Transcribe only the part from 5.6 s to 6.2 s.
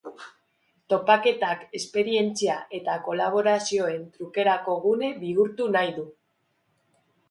nahi du.